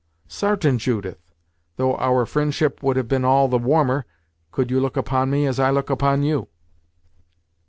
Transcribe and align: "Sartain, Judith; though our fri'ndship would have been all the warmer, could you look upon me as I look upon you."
"Sartain, 0.27 0.79
Judith; 0.79 1.31
though 1.75 1.95
our 1.97 2.25
fri'ndship 2.25 2.81
would 2.81 2.97
have 2.97 3.07
been 3.07 3.23
all 3.23 3.47
the 3.47 3.59
warmer, 3.59 4.07
could 4.51 4.71
you 4.71 4.79
look 4.79 4.97
upon 4.97 5.29
me 5.29 5.45
as 5.45 5.59
I 5.59 5.69
look 5.69 5.91
upon 5.91 6.23
you." 6.23 6.47